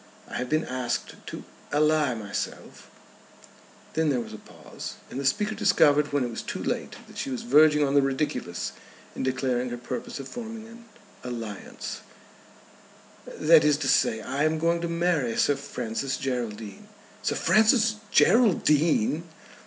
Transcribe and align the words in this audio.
I 0.27 0.37
have 0.37 0.49
been 0.49 0.65
asked 0.65 1.13
to 1.27 1.43
ally 1.71 2.15
myself;" 2.15 2.89
then 3.93 4.09
there 4.09 4.19
was 4.19 4.33
a 4.33 4.39
pause, 4.39 4.95
and 5.11 5.19
the 5.19 5.25
speaker 5.25 5.53
discovered 5.53 6.11
when 6.11 6.23
it 6.23 6.31
was 6.31 6.41
too 6.41 6.63
late 6.63 6.95
that 7.05 7.19
she 7.19 7.29
was 7.29 7.43
verging 7.43 7.83
on 7.85 7.93
the 7.93 8.01
ridiculous 8.01 8.71
in 9.15 9.21
declaring 9.21 9.69
her 9.69 9.77
purpose 9.77 10.19
of 10.19 10.27
forming 10.27 10.65
an 10.67 10.85
alliance; 11.23 12.01
"that 13.27 13.63
is 13.63 13.77
to 13.77 13.87
say, 13.87 14.21
I 14.21 14.43
am 14.43 14.57
going 14.57 14.81
to 14.81 14.87
marry 14.87 15.37
Sir 15.37 15.55
Francis 15.55 16.17
Geraldine." 16.17 16.87
"Sir 17.21 17.35
Francis 17.35 17.97
Geraldine!" 18.09 19.25